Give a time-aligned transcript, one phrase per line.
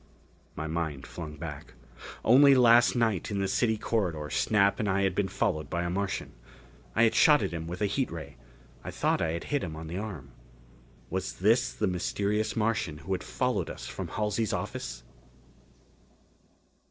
[0.55, 1.75] My mind flung back.
[2.25, 5.91] Only last night in the city corridor, Snap and I had been followed by a
[5.91, 6.31] Martian.
[6.95, 8.35] I had shot at him with a heat ray:
[8.83, 10.31] I thought I had hit him on the arm.
[11.11, 15.03] Was this the mysterious Martian who had followed us from Halsey's office?